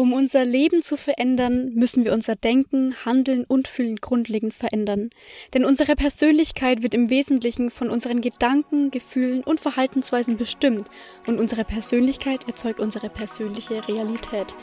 Um 0.00 0.14
unser 0.14 0.46
Leben 0.46 0.82
zu 0.82 0.96
verändern, 0.96 1.74
müssen 1.74 2.06
wir 2.06 2.14
unser 2.14 2.34
Denken, 2.34 2.94
Handeln 3.04 3.44
und 3.44 3.68
Fühlen 3.68 3.96
grundlegend 3.96 4.54
verändern. 4.54 5.10
Denn 5.52 5.66
unsere 5.66 5.94
Persönlichkeit 5.94 6.82
wird 6.82 6.94
im 6.94 7.10
Wesentlichen 7.10 7.68
von 7.68 7.90
unseren 7.90 8.22
Gedanken, 8.22 8.90
Gefühlen 8.90 9.44
und 9.44 9.60
Verhaltensweisen 9.60 10.38
bestimmt 10.38 10.88
und 11.26 11.38
unsere 11.38 11.64
Persönlichkeit 11.64 12.48
erzeugt 12.48 12.80
unsere 12.80 13.10
persönliche 13.10 13.86
Realität. 13.86 14.54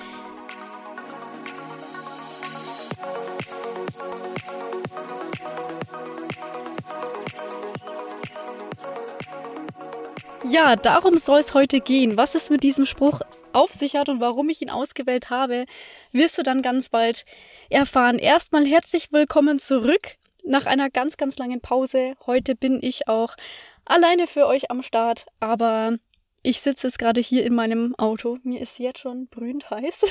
Ja, 10.49 10.75
darum 10.75 11.19
soll 11.19 11.41
es 11.41 11.53
heute 11.53 11.79
gehen. 11.79 12.17
Was 12.17 12.33
es 12.33 12.49
mit 12.49 12.63
diesem 12.63 12.85
Spruch 12.85 13.21
auf 13.57 13.73
sich 13.73 13.95
hat 13.95 14.07
und 14.07 14.19
warum 14.19 14.49
ich 14.49 14.61
ihn 14.61 14.69
ausgewählt 14.69 15.31
habe, 15.31 15.65
wirst 16.11 16.37
du 16.37 16.43
dann 16.43 16.61
ganz 16.61 16.89
bald 16.89 17.25
erfahren. 17.71 18.19
Erstmal 18.19 18.65
herzlich 18.67 19.11
willkommen 19.11 19.57
zurück 19.57 20.15
nach 20.45 20.67
einer 20.67 20.91
ganz, 20.91 21.17
ganz 21.17 21.37
langen 21.39 21.59
Pause. 21.59 22.13
Heute 22.27 22.55
bin 22.55 22.79
ich 22.83 23.07
auch 23.07 23.35
alleine 23.83 24.27
für 24.27 24.45
euch 24.45 24.69
am 24.69 24.83
Start, 24.83 25.25
aber 25.39 25.97
ich 26.43 26.61
sitze 26.61 26.85
jetzt 26.87 26.99
gerade 26.99 27.19
hier 27.19 27.45
in 27.45 27.55
meinem 27.55 27.95
Auto. 27.97 28.37
Mir 28.43 28.61
ist 28.61 28.77
jetzt 28.77 28.99
schon 28.99 29.27
brühend 29.27 29.69
heiß. 29.71 30.01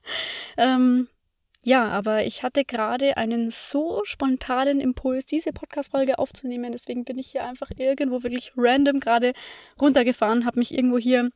ähm, 0.56 1.08
ja, 1.62 1.88
aber 1.88 2.24
ich 2.24 2.42
hatte 2.42 2.64
gerade 2.64 3.18
einen 3.18 3.50
so 3.50 4.00
spontanen 4.04 4.80
Impuls, 4.80 5.26
diese 5.26 5.52
Podcast-Folge 5.52 6.18
aufzunehmen. 6.18 6.72
Deswegen 6.72 7.04
bin 7.04 7.18
ich 7.18 7.26
hier 7.26 7.44
einfach 7.44 7.70
irgendwo 7.76 8.22
wirklich 8.22 8.52
random 8.56 9.00
gerade 9.00 9.34
runtergefahren, 9.78 10.46
habe 10.46 10.60
mich 10.60 10.72
irgendwo 10.72 10.96
hier 10.96 11.30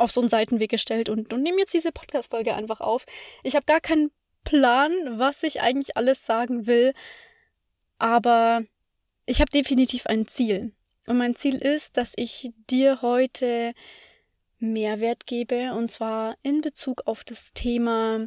auf 0.00 0.10
so 0.10 0.20
einen 0.20 0.28
Seitenweg 0.28 0.70
gestellt 0.70 1.08
und, 1.08 1.32
und 1.32 1.42
nehme 1.42 1.58
jetzt 1.58 1.74
diese 1.74 1.92
Podcast-Folge 1.92 2.54
einfach 2.54 2.80
auf. 2.80 3.04
Ich 3.42 3.54
habe 3.54 3.66
gar 3.66 3.80
keinen 3.80 4.10
Plan, 4.44 4.92
was 5.18 5.42
ich 5.42 5.60
eigentlich 5.60 5.96
alles 5.96 6.24
sagen 6.24 6.66
will, 6.66 6.94
aber 7.98 8.62
ich 9.26 9.40
habe 9.40 9.50
definitiv 9.50 10.06
ein 10.06 10.26
Ziel. 10.26 10.72
Und 11.06 11.18
mein 11.18 11.34
Ziel 11.34 11.56
ist, 11.56 11.96
dass 11.96 12.14
ich 12.16 12.50
dir 12.68 13.02
heute 13.02 13.74
Mehrwert 14.58 15.26
gebe, 15.26 15.72
und 15.74 15.90
zwar 15.90 16.36
in 16.42 16.60
Bezug 16.60 17.06
auf 17.06 17.24
das 17.24 17.52
Thema 17.52 18.26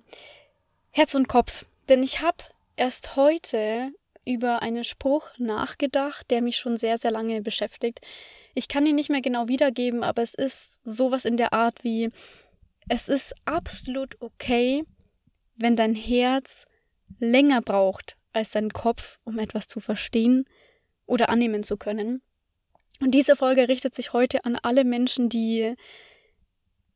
Herz 0.92 1.16
und 1.16 1.28
Kopf. 1.28 1.66
Denn 1.90 2.04
ich 2.04 2.22
habe 2.22 2.44
erst 2.76 3.16
heute 3.16 3.92
über 4.26 4.62
einen 4.62 4.84
Spruch 4.84 5.32
nachgedacht, 5.38 6.30
der 6.32 6.42
mich 6.42 6.58
schon 6.58 6.78
sehr, 6.78 6.98
sehr 6.98 7.12
lange 7.12 7.42
beschäftigt. 7.42 8.02
Ich 8.56 8.68
kann 8.68 8.86
ihn 8.86 8.96
nicht 8.96 9.10
mehr 9.10 9.22
genau 9.22 9.48
wiedergeben, 9.48 10.04
aber 10.04 10.22
es 10.22 10.34
ist 10.34 10.80
sowas 10.84 11.26
in 11.26 11.38
der 11.38 11.54
Art 11.54 11.84
wie, 11.84 12.10
es 12.90 13.08
ist 13.08 13.34
absolut 13.46 14.22
okay, 14.22 14.84
wenn 15.56 15.76
dein 15.76 15.96
Herz 15.96 16.66
länger 17.20 17.62
braucht 17.62 18.18
als 18.32 18.52
dein 18.52 18.72
Kopf, 18.72 19.20
um 19.24 19.40
etwas 19.40 19.68
zu 19.68 19.80
verstehen 19.80 20.46
oder 21.06 21.30
annehmen 21.30 21.64
zu 21.64 21.78
können. 21.78 22.22
Und 23.00 23.12
diese 23.12 23.36
Folge 23.36 23.68
richtet 23.68 23.94
sich 23.94 24.14
heute 24.14 24.46
an 24.46 24.58
alle 24.62 24.84
Menschen, 24.84 25.30
die 25.30 25.76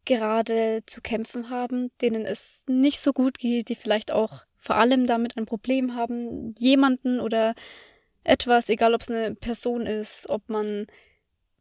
gerade 0.05 0.83
zu 0.86 1.02
kämpfen 1.02 1.50
haben, 1.50 1.92
denen 2.02 2.25
es 2.25 2.64
nicht 2.67 3.00
so 3.00 3.14
gut 3.14 3.38
geht, 3.38 3.70
die 3.70 3.75
vielleicht 3.75 4.11
auch 4.11 4.47
vor 4.68 4.76
allem 4.76 5.08
damit 5.08 5.38
ein 5.38 5.46
Problem 5.46 5.96
haben, 5.96 6.54
jemanden 6.60 7.22
oder 7.22 7.56
etwas, 8.26 8.68
egal 8.68 8.94
ob 8.94 9.02
es 9.02 9.10
eine 9.10 9.34
Person 9.34 9.86
ist, 9.86 10.28
ob 10.28 10.50
man 10.50 10.88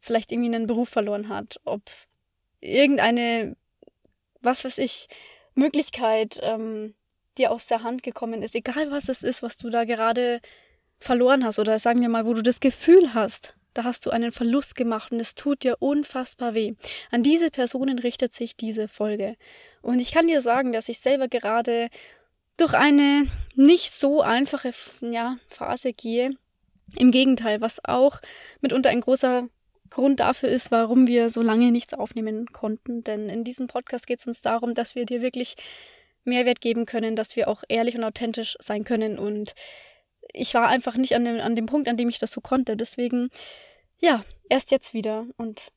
vielleicht 0.01 0.33
irgendwie 0.33 0.53
einen 0.53 0.67
Beruf 0.67 0.89
verloren 0.89 1.29
hat, 1.29 1.61
ob 1.65 1.83
irgendeine, 2.61 3.57
was 4.41 4.65
weiß 4.65 4.79
ich, 4.79 5.07
Möglichkeit 5.55 6.41
ähm, 6.43 6.95
dir 7.39 7.53
aus 7.53 7.69
der 7.69 7.84
Hand 7.84 8.03
gekommen 8.03 8.43
ist, 8.43 8.57
egal 8.57 8.91
was 8.91 9.09
es 9.09 9.23
ist, 9.23 9.41
was 9.45 9.57
du 9.57 9.71
da 9.71 9.84
gerade 9.84 10.41
verloren 10.99 11.45
hast 11.45 11.61
oder 11.61 11.79
sagen 11.79 12.01
wir 12.01 12.09
mal, 12.09 12.27
wo 12.27 12.34
du 12.34 12.43
das 12.43 12.59
Gefühl 12.59 13.15
hast, 13.15 13.55
da 13.72 13.84
hast 13.84 14.05
du 14.05 14.11
einen 14.11 14.33
Verlust 14.33 14.75
gemacht 14.75 15.12
und 15.12 15.21
es 15.21 15.37
tut 15.37 15.62
dir 15.62 15.77
unfassbar 15.78 16.55
weh. 16.55 16.75
An 17.12 17.22
diese 17.22 17.53
Personen 17.53 18.00
richtet 18.00 18.33
sich 18.33 18.56
diese 18.56 18.89
Folge. 18.89 19.37
Und 19.81 20.00
ich 20.00 20.11
kann 20.11 20.27
dir 20.27 20.41
sagen, 20.41 20.72
dass 20.72 20.89
ich 20.89 20.99
selber 20.99 21.28
gerade 21.28 21.89
durch 22.56 22.75
eine 22.75 23.27
nicht 23.55 23.94
so 23.94 24.22
einfache 24.22 24.72
ja, 25.00 25.39
Phase 25.49 25.93
gehe. 25.93 26.31
Im 26.94 27.11
Gegenteil, 27.11 27.61
was 27.61 27.84
auch 27.84 28.21
mitunter 28.61 28.91
ein 28.91 29.00
großer 29.00 29.49
Grund 29.91 30.21
dafür 30.21 30.49
ist, 30.49 30.71
warum 30.71 31.06
wir 31.06 31.31
so 31.31 31.43
lange 31.43 31.71
nichts 31.72 31.95
aufnehmen 31.95 32.47
konnten. 32.53 33.03
Denn 33.03 33.28
in 33.28 33.45
diesem 33.45 33.66
Podcast 33.66 34.06
geht 34.06 34.21
es 34.21 34.27
uns 34.27 34.41
darum, 34.41 34.75
dass 34.75 34.95
wir 34.95 35.05
dir 35.05 35.21
wirklich 35.21 35.56
Mehrwert 36.25 36.61
geben 36.61 36.87
können, 36.87 37.16
dass 37.16 37.37
wir 37.37 37.49
auch 37.49 37.62
ehrlich 37.69 37.97
und 37.97 38.05
authentisch 38.05 38.56
sein 38.61 38.84
können. 38.84 39.19
Und 39.19 39.55
ich 40.33 40.55
war 40.55 40.69
einfach 40.69 40.97
nicht 40.97 41.15
an 41.15 41.25
dem, 41.25 41.41
an 41.41 41.56
dem 41.56 41.66
Punkt, 41.66 41.89
an 41.89 41.97
dem 41.97 42.09
ich 42.09 42.19
das 42.19 42.33
so 42.33 42.41
konnte. 42.41 42.77
Deswegen, 42.77 43.31
ja, 43.99 44.25
erst 44.49 44.71
jetzt 44.71 44.95
wieder. 44.95 45.27
Und 45.37 45.72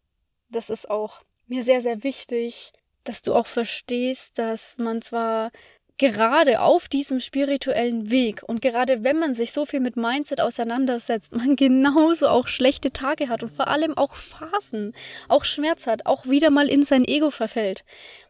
das 0.49 0.69
ist 0.69 0.89
auch 0.89 1.21
mir 1.47 1.63
sehr, 1.63 1.81
sehr 1.81 2.03
wichtig, 2.03 2.73
dass 3.03 3.21
du 3.21 3.33
auch 3.33 3.47
verstehst, 3.47 4.37
dass 4.37 4.77
man 4.77 5.01
zwar 5.01 5.51
gerade 5.99 6.61
auf 6.61 6.87
diesem 6.87 7.19
spirituellen 7.19 8.09
Weg 8.09 8.41
und 8.41 8.61
gerade 8.61 9.03
wenn 9.03 9.19
man 9.19 9.35
sich 9.35 9.51
so 9.51 9.65
viel 9.65 9.81
mit 9.81 9.97
Mindset 9.97 10.41
auseinandersetzt, 10.41 11.35
man 11.35 11.55
genauso 11.55 12.29
auch 12.29 12.47
schlechte 12.47 12.91
Tage 12.91 13.29
hat 13.29 13.43
und 13.43 13.49
vor 13.49 13.67
allem 13.67 13.95
auch 13.97 14.15
Phasen, 14.15 14.93
auch 15.27 15.43
Schmerz 15.43 15.85
hat, 15.85 16.05
auch 16.05 16.25
wieder 16.25 16.49
mal 16.49 16.69
in 16.69 16.83
sein 16.83 17.05
Ego 17.05 17.29
verfällt. 17.29 17.83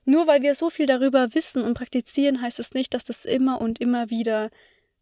Nur 0.04 0.26
weil 0.28 0.42
wir 0.42 0.56
so 0.56 0.70
viel 0.72 0.88
darüber 0.88 1.34
wissen 1.36 1.64
und 1.64 1.76
praktizieren, 1.76 2.42
heißt 2.42 2.60
es 2.60 2.74
nicht, 2.74 2.94
dass 2.94 3.04
das 3.04 3.24
immer 3.24 3.62
und 3.62 3.80
immer 3.80 4.10
wieder 4.10 4.50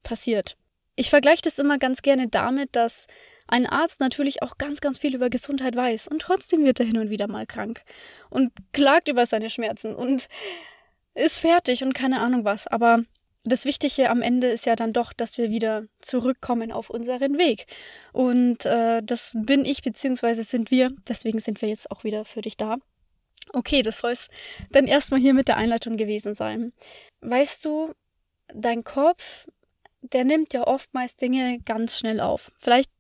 passiert. 0.03 0.57
Ich 0.97 1.09
vergleiche 1.09 1.44
das 1.44 1.59
immer 1.59 1.77
ganz 1.77 2.01
gerne 2.01 2.27
damit, 2.27 2.75
dass 2.75 3.07
ein 3.47 3.66
Arzt 3.66 4.01
natürlich 4.01 4.44
auch 4.44 4.57
ganz, 4.57 4.81
ganz 4.81 4.97
viel 4.97 5.16
über 5.16 5.29
Gesundheit 5.29 5.77
weiß 5.77 6.09
und 6.09 6.22
trotzdem 6.22 6.66
wird 6.66 6.81
er 6.81 6.85
hin 6.85 6.97
und 6.97 7.09
wieder 7.09 7.29
mal 7.29 7.45
krank 7.45 7.83
und 8.29 8.51
klagt 8.73 9.07
über 9.07 9.25
seine 9.25 9.50
Schmerzen 9.50 9.95
und 9.95 10.27
ist 11.17 11.39
fertig 11.39 11.83
und 11.83 11.94
keine 11.94 12.19
Ahnung 12.19 12.45
was. 12.45 12.67
Aber 12.67 13.03
das 13.44 13.66
Wichtige 13.66 14.09
am 14.09 14.22
Ende 14.22 14.47
ist 14.47 14.66
ja 14.66 14.75
dann 14.75 14.94
doch, 14.94 15.13
dass 15.13 15.38
wir 15.38 15.50
wieder 15.50 15.85
zurückkommen 16.01 16.72
auf 16.72 16.89
unseren 16.89 17.38
Weg. 17.38 17.66
Und 18.13 18.66
äh, 18.66 19.01
das 19.03 19.31
bin 19.35 19.66
ich, 19.66 19.81
beziehungsweise 19.81 20.44
sind 20.44 20.72
wir. 20.72 20.91
Deswegen 21.07 21.39
sind 21.39 21.61
wir 21.61 21.69
jetzt 21.69 21.91
auch 21.91 22.03
wieder 22.03 22.25
für 22.25 22.41
dich 22.41 22.57
da. 22.57 22.77
Okay, 23.53 23.81
das 23.81 24.00
soll 24.00 24.11
es 24.11 24.27
dann 24.72 24.88
erstmal 24.88 25.22
hier 25.22 25.33
mit 25.33 25.47
der 25.47 25.57
Einleitung 25.57 25.95
gewesen 25.95 26.35
sein. 26.35 26.73
Weißt 27.22 27.63
du, 27.63 27.94
dein 28.53 28.83
Kopf 28.83 29.47
der 30.01 30.23
nimmt 30.23 30.53
ja 30.53 30.66
oftmals 30.66 31.16
Dinge 31.16 31.59
ganz 31.66 31.97
schnell 31.97 32.19
auf. 32.19 32.51
Vielleicht 32.57 32.91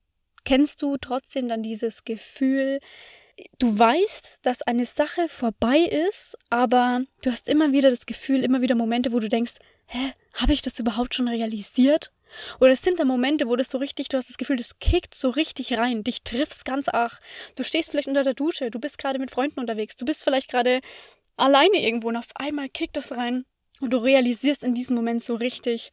kennst 0.45 0.81
du 0.81 0.97
trotzdem 0.97 1.47
dann 1.47 1.63
dieses 1.63 2.03
Gefühl, 2.03 2.79
du 3.59 3.77
weißt, 3.77 4.39
dass 4.45 4.61
eine 4.61 4.85
Sache 4.85 5.29
vorbei 5.29 5.79
ist, 5.79 6.37
aber 6.49 7.03
du 7.23 7.31
hast 7.31 7.47
immer 7.47 7.71
wieder 7.71 7.89
das 7.89 8.05
Gefühl, 8.05 8.43
immer 8.43 8.61
wieder 8.61 8.75
Momente, 8.75 9.11
wo 9.11 9.19
du 9.19 9.29
denkst, 9.29 9.55
hä, 9.87 10.13
habe 10.33 10.53
ich 10.53 10.61
das 10.61 10.79
überhaupt 10.79 11.15
schon 11.15 11.27
realisiert? 11.27 12.11
Oder 12.59 12.71
es 12.71 12.81
sind 12.81 12.99
da 12.99 13.05
Momente, 13.05 13.47
wo 13.47 13.55
das 13.55 13.69
so 13.69 13.77
richtig, 13.77 14.09
du 14.09 14.17
hast 14.17 14.29
das 14.29 14.37
Gefühl, 14.37 14.57
das 14.57 14.79
kickt 14.79 15.15
so 15.15 15.29
richtig 15.29 15.77
rein, 15.77 16.03
dich 16.03 16.23
triffst 16.23 16.65
ganz 16.65 16.87
arg. 16.87 17.19
Du 17.55 17.63
stehst 17.63 17.91
vielleicht 17.91 18.07
unter 18.07 18.23
der 18.23 18.33
Dusche, 18.33 18.69
du 18.69 18.79
bist 18.79 18.97
gerade 18.97 19.19
mit 19.19 19.31
Freunden 19.31 19.59
unterwegs, 19.59 19.95
du 19.95 20.05
bist 20.05 20.23
vielleicht 20.23 20.49
gerade 20.49 20.81
alleine 21.37 21.81
irgendwo 21.81 22.09
und 22.09 22.17
auf 22.17 22.27
einmal 22.35 22.67
kickt 22.67 22.97
das 22.97 23.13
rein 23.15 23.45
und 23.79 23.91
du 23.91 23.97
realisierst 23.97 24.63
in 24.63 24.75
diesem 24.75 24.95
Moment 24.95 25.23
so 25.23 25.35
richtig, 25.35 25.91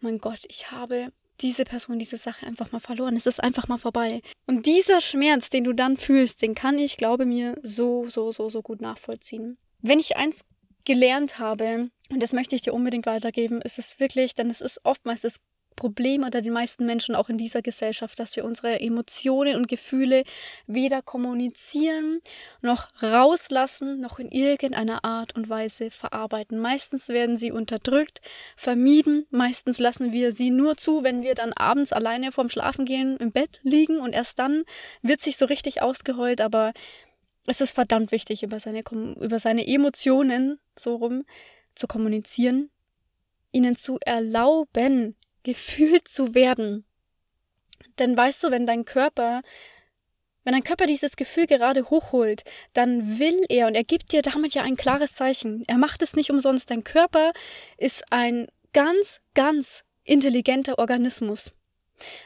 mein 0.00 0.18
Gott, 0.18 0.40
ich 0.48 0.72
habe 0.72 1.12
diese 1.40 1.64
Person, 1.64 1.98
diese 1.98 2.16
Sache 2.16 2.46
einfach 2.46 2.72
mal 2.72 2.80
verloren. 2.80 3.16
Es 3.16 3.26
ist 3.26 3.42
einfach 3.42 3.68
mal 3.68 3.78
vorbei. 3.78 4.22
Und 4.46 4.66
dieser 4.66 5.00
Schmerz, 5.00 5.50
den 5.50 5.64
du 5.64 5.72
dann 5.72 5.96
fühlst, 5.96 6.42
den 6.42 6.54
kann 6.54 6.78
ich, 6.78 6.96
glaube 6.96 7.26
mir, 7.26 7.56
so, 7.62 8.04
so, 8.08 8.32
so, 8.32 8.48
so 8.48 8.62
gut 8.62 8.80
nachvollziehen. 8.80 9.58
Wenn 9.82 9.98
ich 9.98 10.16
eins 10.16 10.44
gelernt 10.84 11.38
habe, 11.38 11.90
und 12.08 12.22
das 12.22 12.32
möchte 12.32 12.54
ich 12.54 12.62
dir 12.62 12.72
unbedingt 12.72 13.06
weitergeben, 13.06 13.60
ist 13.60 13.78
es 13.78 14.00
wirklich, 14.00 14.34
denn 14.34 14.50
es 14.50 14.60
ist 14.60 14.80
oftmals 14.84 15.22
das 15.22 15.36
Problem 15.76 16.24
unter 16.24 16.42
den 16.42 16.52
meisten 16.52 16.86
Menschen 16.86 17.14
auch 17.14 17.28
in 17.28 17.38
dieser 17.38 17.62
Gesellschaft, 17.62 18.18
dass 18.18 18.34
wir 18.34 18.44
unsere 18.44 18.80
Emotionen 18.80 19.56
und 19.56 19.68
Gefühle 19.68 20.24
weder 20.66 21.02
kommunizieren 21.02 22.20
noch 22.62 22.88
rauslassen 23.02 24.00
noch 24.00 24.18
in 24.18 24.30
irgendeiner 24.30 25.04
Art 25.04 25.36
und 25.36 25.48
Weise 25.48 25.90
verarbeiten. 25.90 26.58
Meistens 26.58 27.08
werden 27.08 27.36
sie 27.36 27.52
unterdrückt, 27.52 28.20
vermieden, 28.56 29.26
meistens 29.30 29.78
lassen 29.78 30.12
wir 30.12 30.32
sie 30.32 30.50
nur 30.50 30.76
zu, 30.76 31.04
wenn 31.04 31.22
wir 31.22 31.34
dann 31.34 31.52
abends 31.52 31.92
alleine 31.92 32.32
vorm 32.32 32.48
Schlafengehen 32.48 33.16
im 33.18 33.32
Bett 33.32 33.60
liegen 33.62 34.00
und 34.00 34.14
erst 34.14 34.38
dann 34.38 34.64
wird 35.02 35.20
sich 35.20 35.36
so 35.36 35.44
richtig 35.44 35.82
ausgeheult, 35.82 36.40
aber 36.40 36.72
es 37.46 37.60
ist 37.60 37.72
verdammt 37.72 38.12
wichtig, 38.12 38.42
über 38.42 38.58
seine, 38.58 38.82
über 39.20 39.38
seine 39.38 39.66
Emotionen 39.66 40.58
so 40.76 40.96
rum 40.96 41.24
zu 41.74 41.86
kommunizieren, 41.86 42.70
ihnen 43.52 43.76
zu 43.76 43.98
erlauben, 44.04 45.14
gefühlt 45.46 46.08
zu 46.08 46.34
werden. 46.34 46.84
Denn 48.00 48.16
weißt 48.16 48.42
du, 48.42 48.50
wenn 48.50 48.66
dein 48.66 48.84
Körper 48.84 49.42
Wenn 50.44 50.52
dein 50.52 50.62
Körper 50.64 50.86
dieses 50.86 51.16
Gefühl 51.16 51.46
gerade 51.46 51.90
hochholt, 51.90 52.44
dann 52.72 53.18
will 53.18 53.44
er 53.48 53.66
und 53.66 53.74
er 53.74 53.82
gibt 53.82 54.12
dir 54.12 54.22
damit 54.22 54.54
ja 54.54 54.62
ein 54.62 54.76
klares 54.76 55.14
Zeichen. 55.14 55.64
Er 55.66 55.76
macht 55.76 56.02
es 56.02 56.14
nicht 56.14 56.30
umsonst. 56.30 56.70
Dein 56.70 56.84
Körper 56.84 57.32
ist 57.78 58.04
ein 58.10 58.46
ganz, 58.72 59.20
ganz 59.34 59.82
intelligenter 60.04 60.78
Organismus. 60.78 61.52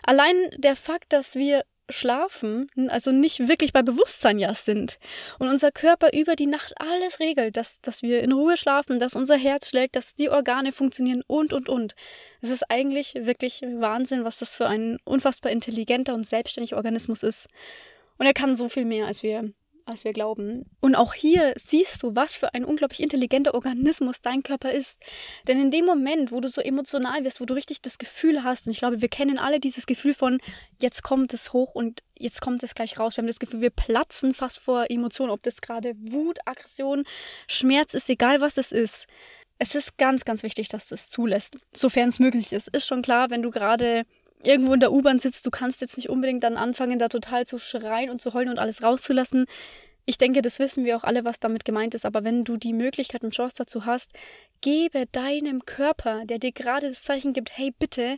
Allein 0.02 0.37
der 0.58 0.76
Fakt, 0.76 1.12
dass 1.14 1.34
wir 1.34 1.62
schlafen, 1.92 2.70
also 2.88 3.12
nicht 3.12 3.48
wirklich 3.48 3.72
bei 3.72 3.82
Bewusstsein 3.82 4.38
ja 4.38 4.54
sind 4.54 4.98
und 5.38 5.48
unser 5.48 5.70
Körper 5.70 6.12
über 6.12 6.37
die 6.37 6.46
Nacht 6.46 6.75
alles 6.81 7.20
regelt, 7.20 7.56
dass, 7.56 7.81
dass 7.81 8.02
wir 8.02 8.22
in 8.22 8.32
Ruhe 8.32 8.56
schlafen, 8.56 9.00
dass 9.00 9.14
unser 9.14 9.37
Herz 9.37 9.69
schlägt, 9.69 9.96
dass 9.96 10.14
die 10.14 10.31
Organe 10.31 10.72
funktionieren 10.72 11.22
und, 11.26 11.52
und, 11.52 11.69
und. 11.69 11.94
Es 12.40 12.50
ist 12.50 12.70
eigentlich 12.70 13.14
wirklich 13.14 13.62
Wahnsinn, 13.62 14.25
was 14.25 14.38
das 14.38 14.56
für 14.56 14.66
ein 14.66 14.98
unfassbar 15.04 15.52
intelligenter 15.52 16.14
und 16.14 16.26
selbstständiger 16.26 16.76
Organismus 16.76 17.22
ist. 17.22 17.48
Und 18.19 18.26
er 18.26 18.34
kann 18.34 18.56
so 18.56 18.69
viel 18.69 18.84
mehr, 18.84 19.06
als 19.06 19.22
wir 19.22 19.52
als 19.90 20.04
wir 20.04 20.12
glauben. 20.12 20.64
Und 20.81 20.94
auch 20.94 21.14
hier 21.14 21.52
siehst 21.56 22.02
du, 22.02 22.14
was 22.14 22.34
für 22.34 22.54
ein 22.54 22.64
unglaublich 22.64 23.02
intelligenter 23.02 23.54
Organismus 23.54 24.20
dein 24.20 24.42
Körper 24.42 24.72
ist. 24.72 25.00
Denn 25.46 25.60
in 25.60 25.70
dem 25.70 25.84
Moment, 25.84 26.32
wo 26.32 26.40
du 26.40 26.48
so 26.48 26.60
emotional 26.60 27.25
wirst, 27.25 27.40
wo 27.40 27.44
du 27.44 27.54
richtig 27.54 27.82
das 27.82 27.98
Gefühl 27.98 28.42
hast, 28.42 28.66
und 28.66 28.72
ich 28.72 28.78
glaube, 28.78 29.02
wir 29.02 29.08
kennen 29.08 29.38
alle 29.38 29.60
dieses 29.60 29.87
Gefühl 29.87 30.14
von, 30.14 30.38
jetzt 30.81 31.02
kommt 31.02 31.34
es 31.34 31.52
hoch 31.52 31.75
und 31.75 32.02
jetzt 32.19 32.40
kommt 32.40 32.62
es 32.62 32.75
gleich 32.75 32.98
raus. 32.98 33.16
Wir 33.16 33.22
haben 33.22 33.28
das 33.28 33.38
Gefühl, 33.38 33.60
wir 33.60 33.70
platzen 33.70 34.34
fast 34.34 34.58
vor 34.58 34.87
Emotionen, 34.90 35.31
ob 35.31 35.42
das 35.42 35.60
gerade 35.60 35.94
Wut, 35.96 36.38
Aggression, 36.44 37.04
Schmerz 37.48 37.94
ist, 37.94 38.08
egal 38.08 38.40
was 38.40 38.56
es 38.56 38.72
ist. 38.72 39.06
Es 39.58 39.75
ist 39.75 39.98
ganz, 39.98 40.25
ganz 40.25 40.42
wichtig, 40.42 40.69
dass 40.69 40.88
du 40.88 40.94
es 40.94 41.10
zulässt, 41.10 41.56
sofern 41.75 42.08
es 42.08 42.19
möglich 42.19 42.52
ist. 42.52 42.69
Ist 42.69 42.87
schon 42.87 43.02
klar, 43.02 43.28
wenn 43.28 43.42
du 43.42 43.50
gerade 43.50 44.04
irgendwo 44.42 44.75
in 44.75 44.81
der 44.81 44.92
U-Bahn 44.92 45.19
sitzt, 45.19 45.46
du 45.46 45.50
kannst 45.50 45.81
jetzt 45.81 45.96
nicht 45.96 46.08
unbedingt 46.08 46.42
dann 46.42 46.56
anfangen, 46.56 46.98
da 46.98 47.08
total 47.08 47.46
zu 47.46 47.58
schreien 47.58 48.10
und 48.10 48.20
zu 48.20 48.32
heulen 48.34 48.48
und 48.48 48.58
alles 48.58 48.82
rauszulassen. 48.82 49.46
Ich 50.06 50.19
denke, 50.19 50.42
das 50.42 50.58
wissen 50.58 50.84
wir 50.84 50.96
auch 50.96 51.04
alle, 51.04 51.25
was 51.25 51.40
damit 51.40 51.64
gemeint 51.64 51.94
ist, 51.94 52.06
aber 52.06 52.25
wenn 52.25 52.44
du 52.44 52.56
die 52.56 52.72
Möglichkeit 52.72 53.22
und 53.22 53.34
Chance 53.34 53.56
dazu 53.58 53.84
hast, 53.84 54.10
gebe 54.60 55.06
deinem 55.12 55.64
Körper, 55.66 56.25
der 56.25 56.38
dir 56.38 56.52
gerade 56.52 56.88
das 56.88 57.02
Zeichen 57.02 57.32
gibt, 57.32 57.56
hey 57.56 57.72
bitte, 57.78 58.16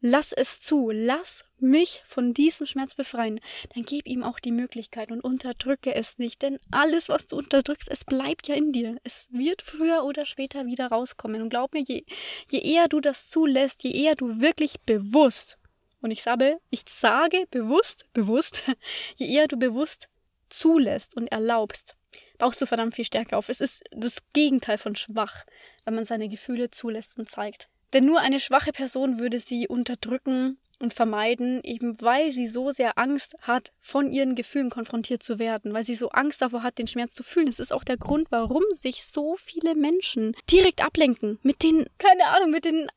lass 0.00 0.32
es 0.32 0.60
zu, 0.60 0.90
lass 0.92 1.44
mich 1.58 2.02
von 2.06 2.34
diesem 2.34 2.66
Schmerz 2.66 2.94
befreien, 2.94 3.40
dann 3.74 3.84
gib 3.84 4.06
ihm 4.06 4.22
auch 4.22 4.38
die 4.38 4.52
Möglichkeit 4.52 5.10
und 5.10 5.20
unterdrücke 5.20 5.94
es 5.94 6.18
nicht, 6.18 6.42
denn 6.42 6.58
alles, 6.70 7.08
was 7.08 7.26
du 7.26 7.36
unterdrückst, 7.36 7.90
es 7.90 8.04
bleibt 8.04 8.48
ja 8.48 8.54
in 8.54 8.72
dir. 8.72 8.96
Es 9.04 9.28
wird 9.30 9.62
früher 9.62 10.04
oder 10.04 10.26
später 10.26 10.66
wieder 10.66 10.88
rauskommen. 10.88 11.42
Und 11.42 11.50
glaub 11.50 11.72
mir, 11.72 11.82
je, 11.82 12.04
je 12.50 12.60
eher 12.60 12.88
du 12.88 13.00
das 13.00 13.28
zulässt, 13.30 13.82
je 13.84 13.92
eher 13.92 14.14
du 14.14 14.40
wirklich 14.40 14.80
bewusst, 14.80 15.58
und 16.02 16.10
ich 16.10 16.22
sage, 16.22 16.60
ich 16.70 16.84
sage 16.88 17.46
bewusst, 17.50 18.04
bewusst, 18.12 18.62
je 19.16 19.28
eher 19.28 19.48
du 19.48 19.56
bewusst 19.56 20.08
zulässt 20.48 21.16
und 21.16 21.26
erlaubst, 21.28 21.96
baust 22.38 22.60
du 22.60 22.66
verdammt 22.66 22.94
viel 22.94 23.04
Stärke 23.04 23.36
auf. 23.36 23.48
Es 23.48 23.60
ist 23.60 23.82
das 23.90 24.18
Gegenteil 24.32 24.78
von 24.78 24.94
schwach, 24.94 25.44
wenn 25.84 25.94
man 25.94 26.04
seine 26.04 26.28
Gefühle 26.28 26.70
zulässt 26.70 27.18
und 27.18 27.28
zeigt. 27.28 27.68
Denn 27.92 28.04
nur 28.04 28.20
eine 28.20 28.40
schwache 28.40 28.72
Person 28.72 29.18
würde 29.18 29.40
sie 29.40 29.68
unterdrücken 29.68 30.58
und 30.78 30.92
vermeiden, 30.92 31.60
eben 31.64 32.00
weil 32.00 32.32
sie 32.32 32.48
so 32.48 32.70
sehr 32.70 32.98
Angst 32.98 33.34
hat, 33.40 33.72
von 33.78 34.10
ihren 34.10 34.34
Gefühlen 34.34 34.70
konfrontiert 34.70 35.22
zu 35.22 35.38
werden, 35.38 35.72
weil 35.72 35.84
sie 35.84 35.94
so 35.94 36.10
Angst 36.10 36.42
davor 36.42 36.62
hat, 36.62 36.78
den 36.78 36.86
Schmerz 36.86 37.14
zu 37.14 37.22
fühlen. 37.22 37.46
Das 37.46 37.58
ist 37.58 37.72
auch 37.72 37.84
der 37.84 37.96
Grund, 37.96 38.28
warum 38.30 38.62
sich 38.72 39.04
so 39.04 39.36
viele 39.38 39.74
Menschen 39.74 40.34
direkt 40.50 40.84
ablenken 40.84 41.38
mit 41.42 41.62
den, 41.62 41.86
keine 41.98 42.26
Ahnung, 42.26 42.50
mit 42.50 42.64
den 42.64 42.88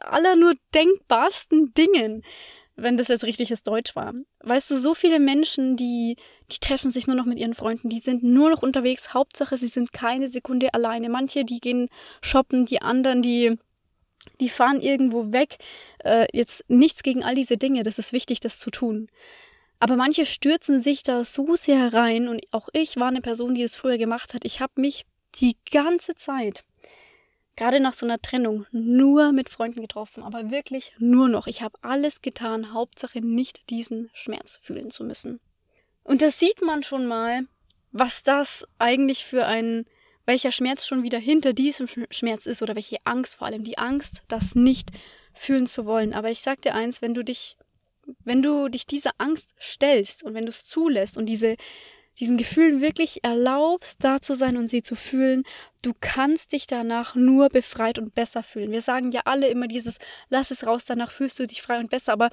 aller 0.00 0.36
nur 0.36 0.54
denkbarsten 0.74 1.72
Dingen 1.72 2.22
wenn 2.76 2.96
das 2.96 3.08
jetzt 3.08 3.24
richtiges 3.24 3.62
Deutsch 3.62 3.94
war. 3.94 4.14
Weißt 4.40 4.70
du, 4.70 4.78
so 4.78 4.94
viele 4.94 5.20
Menschen, 5.20 5.76
die, 5.76 6.16
die 6.50 6.58
treffen 6.58 6.90
sich 6.90 7.06
nur 7.06 7.16
noch 7.16 7.24
mit 7.24 7.38
ihren 7.38 7.54
Freunden, 7.54 7.88
die 7.88 8.00
sind 8.00 8.22
nur 8.22 8.50
noch 8.50 8.62
unterwegs. 8.62 9.14
Hauptsache, 9.14 9.56
sie 9.56 9.68
sind 9.68 9.92
keine 9.92 10.28
Sekunde 10.28 10.74
alleine. 10.74 11.08
Manche, 11.08 11.44
die 11.44 11.60
gehen 11.60 11.88
shoppen, 12.20 12.66
die 12.66 12.82
anderen, 12.82 13.22
die, 13.22 13.58
die 14.40 14.48
fahren 14.48 14.80
irgendwo 14.80 15.32
weg. 15.32 15.58
Äh, 16.04 16.26
jetzt 16.32 16.64
nichts 16.68 17.02
gegen 17.02 17.24
all 17.24 17.34
diese 17.34 17.56
Dinge, 17.56 17.82
das 17.82 17.98
ist 17.98 18.12
wichtig, 18.12 18.40
das 18.40 18.58
zu 18.58 18.70
tun. 18.70 19.08
Aber 19.80 19.96
manche 19.96 20.24
stürzen 20.24 20.78
sich 20.78 21.02
da 21.02 21.24
so 21.24 21.56
sehr 21.56 21.92
rein 21.92 22.28
und 22.28 22.42
auch 22.52 22.68
ich 22.72 22.96
war 22.96 23.08
eine 23.08 23.20
Person, 23.20 23.54
die 23.54 23.62
es 23.62 23.76
früher 23.76 23.98
gemacht 23.98 24.34
hat. 24.34 24.44
Ich 24.44 24.60
habe 24.60 24.80
mich 24.80 25.04
die 25.40 25.56
ganze 25.70 26.14
Zeit 26.14 26.64
gerade 27.56 27.80
nach 27.80 27.94
so 27.94 28.06
einer 28.06 28.20
Trennung 28.20 28.66
nur 28.72 29.32
mit 29.32 29.48
Freunden 29.48 29.80
getroffen, 29.80 30.22
aber 30.22 30.50
wirklich 30.50 30.92
nur 30.98 31.28
noch. 31.28 31.46
Ich 31.46 31.62
habe 31.62 31.78
alles 31.82 32.22
getan, 32.22 32.72
Hauptsache 32.72 33.20
nicht 33.20 33.68
diesen 33.70 34.10
Schmerz 34.12 34.58
fühlen 34.62 34.90
zu 34.90 35.04
müssen. 35.04 35.40
Und 36.02 36.22
da 36.22 36.30
sieht 36.30 36.62
man 36.62 36.82
schon 36.82 37.06
mal, 37.06 37.46
was 37.92 38.22
das 38.22 38.66
eigentlich 38.78 39.24
für 39.24 39.46
ein, 39.46 39.86
welcher 40.26 40.52
Schmerz 40.52 40.86
schon 40.86 41.02
wieder 41.02 41.18
hinter 41.18 41.52
diesem 41.52 41.88
Schmerz 42.10 42.46
ist 42.46 42.62
oder 42.62 42.74
welche 42.74 42.98
Angst 43.04 43.36
vor 43.36 43.46
allem, 43.46 43.64
die 43.64 43.78
Angst, 43.78 44.22
das 44.28 44.54
nicht 44.54 44.90
fühlen 45.32 45.66
zu 45.66 45.84
wollen. 45.86 46.14
Aber 46.14 46.30
ich 46.30 46.40
sag 46.40 46.62
dir 46.62 46.74
eins, 46.74 47.02
wenn 47.02 47.14
du 47.14 47.22
dich, 47.22 47.56
wenn 48.24 48.42
du 48.42 48.68
dich 48.68 48.86
dieser 48.86 49.12
Angst 49.18 49.50
stellst 49.60 50.22
und 50.22 50.34
wenn 50.34 50.46
du 50.46 50.50
es 50.50 50.66
zulässt 50.66 51.18
und 51.18 51.26
diese 51.26 51.56
diesen 52.20 52.36
Gefühlen 52.36 52.80
wirklich 52.80 53.24
erlaubst, 53.24 54.04
da 54.04 54.20
zu 54.20 54.34
sein 54.34 54.56
und 54.56 54.68
sie 54.68 54.82
zu 54.82 54.94
fühlen, 54.94 55.42
du 55.82 55.92
kannst 56.00 56.52
dich 56.52 56.66
danach 56.66 57.14
nur 57.14 57.48
befreit 57.48 57.98
und 57.98 58.14
besser 58.14 58.42
fühlen. 58.42 58.70
Wir 58.70 58.82
sagen 58.82 59.10
ja 59.10 59.22
alle 59.24 59.48
immer 59.48 59.66
dieses, 59.66 59.98
lass 60.28 60.50
es 60.50 60.66
raus, 60.66 60.84
danach 60.84 61.10
fühlst 61.10 61.38
du 61.38 61.46
dich 61.46 61.60
frei 61.60 61.80
und 61.80 61.90
besser, 61.90 62.12
aber 62.12 62.30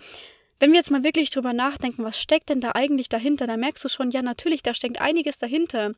wenn 0.59 0.71
wir 0.71 0.77
jetzt 0.77 0.91
mal 0.91 1.03
wirklich 1.03 1.31
drüber 1.31 1.53
nachdenken, 1.53 2.03
was 2.03 2.19
steckt 2.21 2.49
denn 2.49 2.61
da 2.61 2.73
eigentlich 2.75 3.09
dahinter, 3.09 3.47
dann 3.47 3.59
merkst 3.59 3.83
du 3.83 3.89
schon, 3.89 4.11
ja, 4.11 4.21
natürlich, 4.21 4.61
da 4.61 4.75
steckt 4.75 5.01
einiges 5.01 5.39
dahinter. 5.39 5.93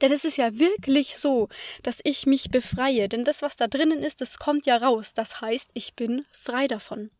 Denn 0.00 0.12
es 0.12 0.24
ist 0.24 0.36
ja 0.36 0.58
wirklich 0.58 1.18
so, 1.18 1.48
dass 1.82 2.00
ich 2.04 2.26
mich 2.26 2.50
befreie. 2.50 3.08
Denn 3.08 3.24
das, 3.24 3.42
was 3.42 3.56
da 3.56 3.66
drinnen 3.66 4.02
ist, 4.02 4.20
das 4.20 4.38
kommt 4.38 4.66
ja 4.66 4.76
raus. 4.76 5.14
Das 5.14 5.40
heißt, 5.40 5.70
ich 5.74 5.94
bin 5.94 6.24
frei 6.32 6.66
davon. 6.66 7.10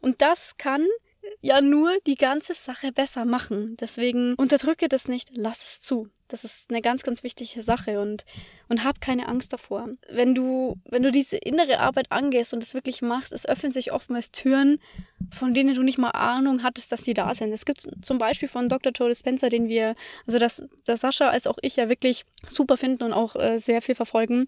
Und 0.00 0.22
das 0.22 0.56
kann 0.56 0.86
ja 1.40 1.60
nur 1.60 1.92
die 2.06 2.16
ganze 2.16 2.54
Sache 2.54 2.92
besser 2.92 3.24
machen. 3.24 3.76
Deswegen 3.80 4.34
unterdrücke 4.34 4.88
das 4.88 5.08
nicht, 5.08 5.30
lass 5.34 5.62
es 5.62 5.80
zu. 5.80 6.08
Das 6.32 6.44
ist 6.44 6.70
eine 6.70 6.80
ganz, 6.80 7.02
ganz 7.02 7.22
wichtige 7.22 7.62
Sache 7.62 8.00
und, 8.00 8.24
und 8.68 8.84
hab 8.84 9.00
keine 9.00 9.28
Angst 9.28 9.52
davor. 9.52 9.88
Wenn 10.08 10.34
du, 10.34 10.76
wenn 10.84 11.02
du 11.02 11.12
diese 11.12 11.36
innere 11.36 11.80
Arbeit 11.80 12.10
angehst 12.10 12.54
und 12.54 12.62
es 12.62 12.74
wirklich 12.74 13.02
machst, 13.02 13.32
es 13.32 13.46
öffnen 13.46 13.72
sich 13.72 13.92
oftmals 13.92 14.32
Türen, 14.32 14.78
von 15.30 15.52
denen 15.52 15.74
du 15.74 15.82
nicht 15.82 15.98
mal 15.98 16.10
Ahnung 16.10 16.62
hattest, 16.62 16.90
dass 16.90 17.04
sie 17.04 17.14
da 17.14 17.34
sind. 17.34 17.52
Es 17.52 17.64
gibt 17.64 17.86
zum 18.02 18.18
Beispiel 18.18 18.48
von 18.48 18.68
Dr. 18.68 18.92
Joe 18.92 19.08
Dispenza, 19.08 19.48
den 19.48 19.68
wir, 19.68 19.94
also 20.26 20.38
das, 20.38 20.62
das 20.84 21.00
Sascha 21.00 21.28
als 21.28 21.46
auch 21.46 21.58
ich 21.60 21.76
ja 21.76 21.88
wirklich 21.88 22.24
super 22.48 22.76
finden 22.76 23.04
und 23.04 23.12
auch 23.12 23.36
äh, 23.36 23.58
sehr 23.58 23.82
viel 23.82 23.94
verfolgen. 23.94 24.46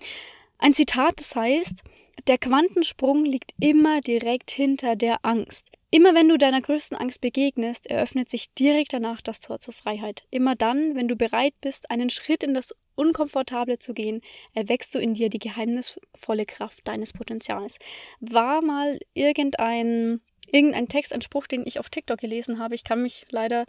Ein 0.59 0.73
Zitat, 0.73 1.21
das 1.21 1.37
heißt, 1.37 1.83
der 2.27 2.39
Quantensprung 2.39 3.25
liegt 3.25 3.53
immer 3.61 4.01
direkt 4.01 4.51
hinter 4.51 4.97
der 4.97 5.19
Angst. 5.23 5.69
Immer 5.95 6.13
wenn 6.13 6.29
du 6.29 6.37
deiner 6.37 6.61
größten 6.61 6.99
Angst 6.99 7.21
begegnest, 7.21 7.87
eröffnet 7.87 8.29
sich 8.29 8.53
direkt 8.53 8.93
danach 8.93 9.21
das 9.21 9.39
Tor 9.39 9.61
zur 9.61 9.73
Freiheit. 9.73 10.25
Immer 10.33 10.57
dann, 10.57 10.97
wenn 10.97 11.07
du 11.07 11.15
bereit 11.15 11.55
bist, 11.61 11.89
einen 11.89 12.11
Schritt 12.11 12.43
in 12.43 12.53
das 12.53 12.75
Unkomfortable 12.97 13.79
zu 13.79 13.95
gehen, 13.95 14.21
erwächst 14.55 14.93
du 14.97 14.99
in 14.99 15.15
dir 15.15 15.29
die 15.29 15.39
geheimnisvolle 15.39 16.47
Kraft 16.47 16.81
deines 16.89 17.13
Potenzials. 17.13 17.79
War 18.19 18.61
mal 18.61 18.99
irgendein, 19.13 20.21
irgendein 20.51 20.89
Text, 20.89 21.13
ein 21.13 21.23
Spruch, 21.23 21.47
den 21.47 21.65
ich 21.65 21.79
auf 21.79 21.91
TikTok 21.91 22.19
gelesen 22.19 22.59
habe. 22.59 22.75
Ich 22.75 22.83
kann 22.83 23.01
mich 23.01 23.25
leider 23.31 23.65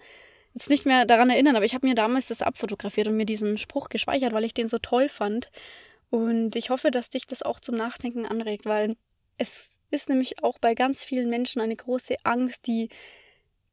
jetzt 0.55 0.71
nicht 0.71 0.87
mehr 0.87 1.05
daran 1.05 1.29
erinnern, 1.29 1.55
aber 1.55 1.65
ich 1.65 1.75
habe 1.75 1.85
mir 1.85 1.93
damals 1.93 2.25
das 2.29 2.41
abfotografiert 2.41 3.07
und 3.07 3.17
mir 3.17 3.27
diesen 3.27 3.59
Spruch 3.59 3.87
gespeichert, 3.89 4.33
weil 4.33 4.45
ich 4.45 4.55
den 4.55 4.67
so 4.67 4.79
toll 4.79 5.09
fand. 5.09 5.51
Und 6.09 6.55
ich 6.55 6.71
hoffe, 6.71 6.89
dass 6.89 7.11
dich 7.11 7.27
das 7.27 7.43
auch 7.43 7.59
zum 7.59 7.75
Nachdenken 7.75 8.25
anregt, 8.25 8.65
weil 8.65 8.95
es 9.37 9.79
ist 9.91 10.09
nämlich 10.09 10.43
auch 10.43 10.57
bei 10.59 10.73
ganz 10.73 11.03
vielen 11.03 11.29
Menschen 11.29 11.61
eine 11.61 11.75
große 11.75 12.15
Angst, 12.23 12.67
die 12.67 12.89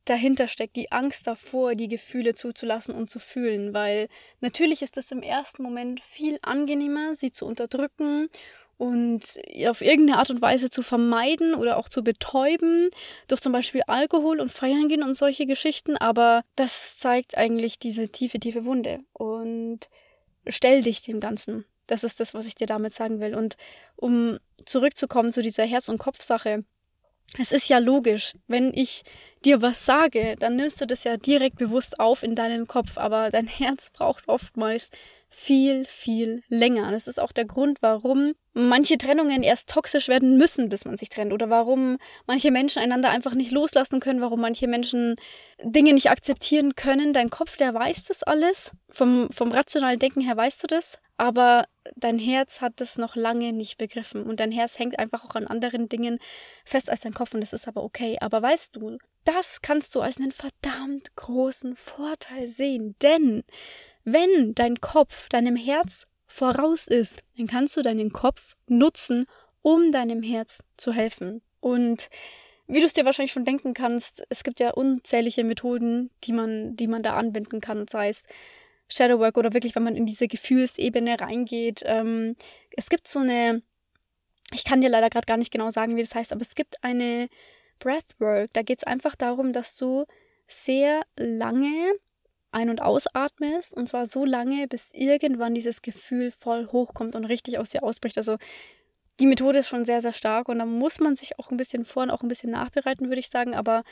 dahinter 0.05 0.49
steckt, 0.49 0.77
die 0.77 0.91
Angst 0.91 1.27
davor, 1.27 1.75
die 1.75 1.89
Gefühle 1.89 2.35
zuzulassen 2.35 2.95
und 2.95 3.09
zu 3.09 3.19
fühlen, 3.19 3.73
weil 3.73 4.09
natürlich 4.41 4.83
ist 4.83 4.97
es 4.97 5.13
im 5.13 5.23
ersten 5.23 5.63
Moment 5.63 6.01
viel 6.01 6.39
angenehmer, 6.43 7.15
sie 7.15 7.33
zu 7.33 7.47
unterdrücken 7.47 8.29
und 8.79 9.23
auf 9.69 9.81
irgendeine 9.81 10.19
Art 10.19 10.31
und 10.31 10.43
Weise 10.43 10.71
zu 10.71 10.83
vermeiden 10.83 11.55
oder 11.55 11.77
auch 11.77 11.89
zu 11.89 12.03
betäuben, 12.03 12.91
durch 13.29 13.41
zum 13.41 13.53
Beispiel 13.53 13.83
Alkohol 13.87 14.41
und 14.41 14.51
Feiern 14.51 14.89
gehen 14.89 15.05
und 15.05 15.15
solche 15.15 15.47
Geschichten, 15.47 15.97
aber 15.97 16.43
das 16.57 16.99
zeigt 16.99 17.37
eigentlich 17.37 17.79
diese 17.79 18.09
tiefe, 18.09 18.41
tiefe 18.41 18.65
Wunde 18.65 19.01
und 19.13 19.89
stell 20.49 20.83
dich 20.83 21.03
dem 21.03 21.21
Ganzen. 21.21 21.65
Das 21.87 22.05
ist 22.05 22.21
das, 22.21 22.35
was 22.35 22.47
ich 22.47 22.55
dir 22.55 22.67
damit 22.67 22.95
sagen 22.95 23.21
will. 23.21 23.35
Und 23.35 23.57
um 23.97 24.39
zurückzukommen 24.65 25.33
zu 25.33 25.43
dieser 25.43 25.65
Herz- 25.65 25.89
und 25.89 25.99
Kopfsache, 25.99 26.65
es 27.39 27.53
ist 27.53 27.69
ja 27.69 27.79
logisch, 27.79 28.35
wenn 28.47 28.75
ich 28.75 29.05
dir 29.45 29.63
was 29.63 29.87
sage, 29.87 30.37
dann 30.39 30.57
nimmst 30.57 30.81
du 30.81 30.87
das 30.87 31.05
ja 31.05 31.17
direkt 31.17 31.57
bewusst 31.57 31.99
auf 31.99 32.23
in 32.23 32.35
deinem 32.35 32.67
Kopf, 32.67 32.99
aber 32.99 33.31
dein 33.31 33.47
Herz 33.49 33.91
braucht 33.91 34.29
oftmals 34.29 34.91
viel, 35.31 35.87
viel 35.87 36.43
länger. 36.49 36.91
Das 36.91 37.07
ist 37.07 37.19
auch 37.19 37.33
der 37.33 37.47
Grund, 37.47 37.79
warum 37.81 38.35
manche 38.53 38.99
Trennungen 38.99 39.43
erst 39.43 39.71
toxisch 39.71 40.09
werden 40.09 40.37
müssen, 40.37 40.69
bis 40.69 40.85
man 40.85 40.99
sich 40.99 41.09
trennt. 41.09 41.33
Oder 41.33 41.49
warum 41.49 41.97
manche 42.27 42.51
Menschen 42.51 42.83
einander 42.83 43.09
einfach 43.09 43.33
nicht 43.33 43.51
loslassen 43.51 43.99
können, 43.99 44.21
warum 44.21 44.43
manche 44.43 44.69
Menschen 44.69 45.17
Dinge 45.63 45.95
nicht 45.95 46.11
akzeptieren 46.11 46.75
können. 46.75 47.15
Dein 47.15 47.31
Kopf, 47.31 47.57
der 47.57 47.73
weiß 47.73 48.05
das 48.05 48.23
alles. 48.23 48.73
Vom, 48.91 49.31
vom 49.31 49.53
rationalen 49.53 49.99
Denken 49.99 50.21
her 50.21 50.37
weißt 50.37 50.65
du 50.65 50.67
das. 50.67 50.99
Aber 51.23 51.67
dein 51.95 52.19
Herz 52.19 52.61
hat 52.61 52.81
das 52.81 52.99
noch 52.99 53.15
lange 53.15 53.53
nicht 53.53 53.79
begriffen. 53.79 54.25
Und 54.25 54.41
dein 54.41 54.51
Herz 54.51 54.81
hängt 54.81 54.99
einfach 54.99 55.25
auch 55.25 55.37
an 55.37 55.47
anderen 55.47 55.89
Dingen 55.89 56.19
fest 56.65 56.91
als 56.91 57.03
dein 57.03 57.15
Kopf. 57.15 57.33
Und 57.33 57.43
das 57.43 57.53
ist 57.53 57.69
aber 57.69 57.85
okay. 57.85 58.19
Aber 58.21 58.43
weißt 58.43 58.75
du, 58.75 58.99
das 59.23 59.63
kannst 59.63 59.95
du 59.95 60.01
als 60.01 60.17
einen 60.17 60.33
verdammt 60.33 61.15
großen 61.15 61.77
Vorteil 61.77 62.49
sehen. 62.49 62.97
Denn 63.03 63.45
wenn 64.03 64.53
dein 64.57 64.81
Kopf 64.81 65.29
deinem 65.29 65.55
Herz 65.55 66.09
voraus 66.27 66.89
ist, 66.89 67.23
dann 67.37 67.47
kannst 67.47 67.77
du 67.77 67.83
deinen 67.83 68.11
Kopf 68.11 68.57
nutzen, 68.67 69.27
um 69.63 69.93
deinem 69.93 70.25
Herz 70.25 70.65
zu 70.77 70.93
helfen. 70.93 71.41
Und 71.61 72.11
wie 72.67 72.81
du 72.81 72.87
es 72.87 72.95
dir 72.95 73.05
wahrscheinlich 73.05 73.31
schon 73.31 73.45
denken 73.45 73.75
kannst, 73.75 74.25
es 74.29 74.43
gibt 74.43 74.59
ja 74.59 74.73
unzählige 74.73 75.45
Methoden, 75.45 76.11
die 76.25 76.33
man, 76.33 76.75
die 76.75 76.89
man 76.89 77.05
da 77.05 77.15
anwenden 77.15 77.61
kann, 77.61 77.87
sei 77.87 78.09
es 78.09 78.25
Shadowwork 78.93 79.37
oder 79.37 79.53
wirklich, 79.53 79.75
wenn 79.75 79.83
man 79.83 79.97
in 79.97 80.07
diese 80.07 80.29
Gefühlsebene 80.29 81.21
reingeht. 81.21 81.83
Ähm, 81.85 82.37
es 82.77 82.89
gibt 82.89 83.09
so 83.09 83.21
eine, 83.21 83.63
ich 84.53 84.65
kann 84.65 84.81
dir 84.81 84.89
leider 84.89 85.11
gerade 85.11 85.27
gar 85.27 85.37
nicht 85.37 85.53
genau 85.53 85.71
sagen, 85.71 85.97
wie 85.97 86.03
das 86.03 86.15
heißt, 86.15 86.33
aber 86.33 86.43
es 86.43 86.55
gibt 86.55 86.83
eine 86.83 87.29
Breathwork. 87.79 88.53
Da 88.53 88.63
geht 88.63 88.79
es 88.79 88.85
einfach 88.85 89.17
darum, 89.17 89.53
dass 89.53 89.77
du 89.77 90.05
sehr 90.47 91.03
lange 91.17 91.93
ein- 92.53 92.71
und 92.71 92.83
ausatmest 92.83 93.75
und 93.75 93.89
zwar 93.89 94.07
so 94.07 94.25
lange, 94.25 94.69
bis 94.69 94.93
irgendwann 94.93 95.55
dieses 95.55 95.83
Gefühl 95.83 96.31
voll 96.31 96.69
hochkommt 96.71 97.17
und 97.17 97.25
richtig 97.25 97.59
aus 97.59 97.71
dir 97.71 97.83
ausbricht. 97.83 98.19
Also 98.19 98.37
die 99.21 99.27
Methode 99.27 99.61
ist 99.61 99.69
schon 99.69 99.85
sehr, 99.85 100.01
sehr 100.01 100.13
stark 100.13 100.49
und 100.49 100.59
da 100.59 100.67
muss 100.67 101.01
man 101.01 101.17
sich 101.17 101.39
auch 101.39 101.51
ein 101.51 101.57
bisschen 101.57 101.85
vor 101.85 102.03
und 102.03 102.11
auch 102.11 102.23
ein 102.23 102.29
bisschen 102.29 102.51
nachbereiten, 102.51 103.09
würde 103.09 103.21
ich 103.21 103.31
sagen. 103.31 103.55
Aber 103.55 103.85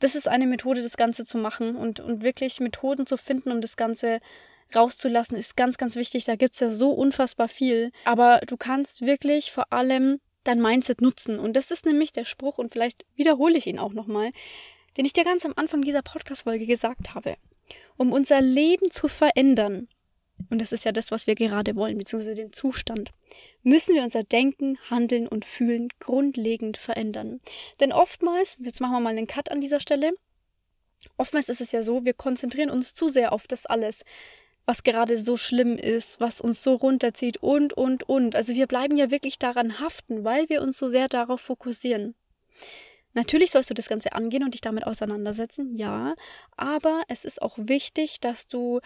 das 0.00 0.14
ist 0.14 0.28
eine 0.28 0.46
Methode, 0.46 0.82
das 0.82 0.96
Ganze 0.96 1.24
zu 1.24 1.38
machen 1.38 1.76
und, 1.76 2.00
und 2.00 2.22
wirklich 2.22 2.58
Methoden 2.60 3.06
zu 3.06 3.16
finden, 3.16 3.52
um 3.52 3.60
das 3.60 3.76
Ganze 3.76 4.20
rauszulassen, 4.74 5.36
ist 5.36 5.56
ganz, 5.56 5.78
ganz 5.78 5.96
wichtig. 5.96 6.24
Da 6.24 6.36
gibt 6.36 6.54
es 6.54 6.60
ja 6.60 6.70
so 6.70 6.90
unfassbar 6.90 7.48
viel. 7.48 7.92
Aber 8.04 8.40
du 8.46 8.56
kannst 8.56 9.02
wirklich 9.02 9.52
vor 9.52 9.72
allem 9.72 10.20
dein 10.44 10.60
Mindset 10.60 11.00
nutzen. 11.00 11.38
Und 11.38 11.54
das 11.54 11.70
ist 11.70 11.86
nämlich 11.86 12.12
der 12.12 12.24
Spruch, 12.24 12.58
und 12.58 12.72
vielleicht 12.72 13.04
wiederhole 13.14 13.58
ich 13.58 13.66
ihn 13.66 13.78
auch 13.78 13.92
nochmal, 13.92 14.30
den 14.96 15.04
ich 15.04 15.12
dir 15.12 15.24
ganz 15.24 15.44
am 15.44 15.52
Anfang 15.56 15.82
dieser 15.82 16.02
Podcast-Folge 16.02 16.66
gesagt 16.66 17.14
habe. 17.14 17.36
Um 17.96 18.12
unser 18.12 18.40
Leben 18.40 18.90
zu 18.90 19.08
verändern, 19.08 19.88
und 20.48 20.60
das 20.60 20.72
ist 20.72 20.84
ja 20.84 20.92
das, 20.92 21.10
was 21.10 21.26
wir 21.26 21.34
gerade 21.34 21.76
wollen, 21.76 21.98
beziehungsweise 21.98 22.34
den 22.34 22.52
Zustand, 22.52 23.12
müssen 23.62 23.94
wir 23.94 24.02
unser 24.02 24.22
Denken, 24.22 24.78
Handeln 24.88 25.28
und 25.28 25.44
Fühlen 25.44 25.88
grundlegend 25.98 26.76
verändern. 26.76 27.40
Denn 27.80 27.92
oftmals, 27.92 28.56
jetzt 28.60 28.80
machen 28.80 28.92
wir 28.92 29.00
mal 29.00 29.10
einen 29.10 29.26
Cut 29.26 29.50
an 29.50 29.60
dieser 29.60 29.80
Stelle, 29.80 30.12
oftmals 31.16 31.48
ist 31.48 31.60
es 31.60 31.72
ja 31.72 31.82
so, 31.82 32.04
wir 32.04 32.14
konzentrieren 32.14 32.70
uns 32.70 32.94
zu 32.94 33.08
sehr 33.08 33.32
auf 33.32 33.46
das 33.46 33.66
alles, 33.66 34.04
was 34.66 34.82
gerade 34.82 35.20
so 35.20 35.36
schlimm 35.36 35.76
ist, 35.76 36.20
was 36.20 36.40
uns 36.40 36.62
so 36.62 36.74
runterzieht 36.74 37.38
und, 37.38 37.72
und, 37.72 38.08
und. 38.08 38.36
Also 38.36 38.54
wir 38.54 38.66
bleiben 38.66 38.96
ja 38.96 39.10
wirklich 39.10 39.38
daran 39.38 39.80
haften, 39.80 40.24
weil 40.24 40.48
wir 40.48 40.62
uns 40.62 40.78
so 40.78 40.88
sehr 40.88 41.08
darauf 41.08 41.40
fokussieren. 41.40 42.14
Natürlich 43.12 43.50
sollst 43.50 43.70
du 43.70 43.74
das 43.74 43.88
Ganze 43.88 44.12
angehen 44.12 44.44
und 44.44 44.54
dich 44.54 44.60
damit 44.60 44.86
auseinandersetzen, 44.86 45.74
ja, 45.74 46.14
aber 46.56 47.02
es 47.08 47.24
ist 47.24 47.42
auch 47.42 47.58
wichtig, 47.58 48.20
dass 48.20 48.46
du 48.46 48.80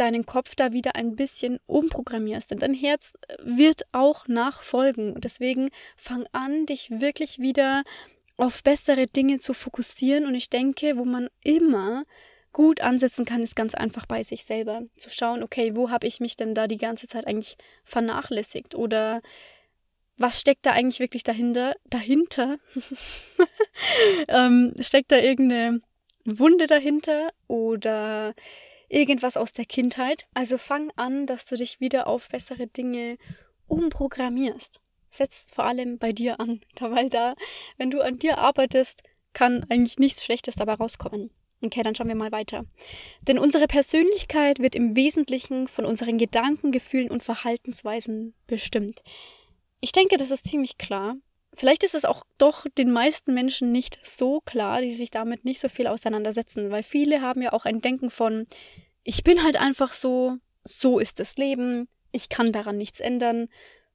deinen 0.00 0.26
Kopf 0.26 0.54
da 0.54 0.72
wieder 0.72 0.96
ein 0.96 1.16
bisschen 1.16 1.58
umprogrammierst, 1.66 2.50
denn 2.50 2.58
dein 2.58 2.74
Herz 2.74 3.14
wird 3.42 3.82
auch 3.92 4.26
nachfolgen. 4.28 5.20
Deswegen 5.20 5.70
fang 5.96 6.26
an, 6.32 6.66
dich 6.66 6.90
wirklich 6.90 7.38
wieder 7.38 7.82
auf 8.36 8.62
bessere 8.62 9.06
Dinge 9.06 9.38
zu 9.38 9.52
fokussieren. 9.52 10.26
Und 10.26 10.34
ich 10.34 10.48
denke, 10.48 10.96
wo 10.96 11.04
man 11.04 11.28
immer 11.42 12.04
gut 12.52 12.80
ansetzen 12.80 13.24
kann, 13.24 13.42
ist 13.42 13.56
ganz 13.56 13.74
einfach 13.74 14.06
bei 14.06 14.22
sich 14.22 14.44
selber. 14.44 14.82
Zu 14.96 15.10
schauen, 15.10 15.42
okay, 15.42 15.76
wo 15.76 15.90
habe 15.90 16.06
ich 16.06 16.20
mich 16.20 16.36
denn 16.36 16.54
da 16.54 16.66
die 16.66 16.78
ganze 16.78 17.06
Zeit 17.06 17.26
eigentlich 17.26 17.56
vernachlässigt? 17.84 18.74
Oder 18.74 19.20
was 20.16 20.40
steckt 20.40 20.66
da 20.66 20.72
eigentlich 20.72 21.00
wirklich 21.00 21.24
dahinter? 21.24 21.74
Dahinter? 21.84 22.58
Ähm, 24.26 24.74
steckt 24.80 25.12
da 25.12 25.18
irgendeine 25.18 25.80
Wunde 26.24 26.66
dahinter? 26.66 27.30
Oder 27.46 28.34
irgendwas 28.88 29.36
aus 29.36 29.52
der 29.52 29.64
Kindheit? 29.64 30.26
Also 30.34 30.58
fang 30.58 30.90
an, 30.96 31.26
dass 31.26 31.46
du 31.46 31.56
dich 31.56 31.80
wieder 31.80 32.06
auf 32.06 32.28
bessere 32.28 32.66
Dinge 32.66 33.16
umprogrammierst. 33.66 34.80
Setzt 35.10 35.54
vor 35.54 35.64
allem 35.64 35.98
bei 35.98 36.12
dir 36.12 36.40
an, 36.40 36.60
weil 36.80 37.10
da, 37.10 37.34
wenn 37.76 37.90
du 37.90 38.00
an 38.00 38.18
dir 38.18 38.38
arbeitest, 38.38 39.02
kann 39.32 39.64
eigentlich 39.68 39.98
nichts 39.98 40.24
Schlechtes 40.24 40.56
dabei 40.56 40.74
rauskommen. 40.74 41.30
Okay, 41.60 41.82
dann 41.82 41.94
schauen 41.94 42.08
wir 42.08 42.14
mal 42.14 42.30
weiter. 42.30 42.66
Denn 43.22 43.38
unsere 43.38 43.66
Persönlichkeit 43.66 44.60
wird 44.60 44.76
im 44.76 44.94
Wesentlichen 44.94 45.66
von 45.66 45.84
unseren 45.84 46.16
Gedanken, 46.16 46.70
Gefühlen 46.70 47.10
und 47.10 47.24
Verhaltensweisen 47.24 48.34
bestimmt. 48.46 49.02
Ich 49.80 49.92
denke, 49.92 50.16
das 50.16 50.30
ist 50.30 50.48
ziemlich 50.48 50.78
klar. 50.78 51.16
Vielleicht 51.58 51.82
ist 51.82 51.96
es 51.96 52.04
auch 52.04 52.22
doch 52.38 52.66
den 52.78 52.92
meisten 52.92 53.34
Menschen 53.34 53.72
nicht 53.72 53.98
so 54.02 54.40
klar, 54.40 54.80
die 54.80 54.92
sich 54.92 55.10
damit 55.10 55.44
nicht 55.44 55.58
so 55.58 55.68
viel 55.68 55.88
auseinandersetzen, 55.88 56.70
weil 56.70 56.84
viele 56.84 57.20
haben 57.20 57.42
ja 57.42 57.52
auch 57.52 57.64
ein 57.64 57.80
Denken 57.80 58.10
von, 58.10 58.46
ich 59.02 59.24
bin 59.24 59.42
halt 59.42 59.56
einfach 59.56 59.92
so, 59.92 60.36
so 60.62 61.00
ist 61.00 61.18
das 61.18 61.36
Leben, 61.36 61.88
ich 62.12 62.28
kann 62.28 62.52
daran 62.52 62.76
nichts 62.76 63.00
ändern 63.00 63.48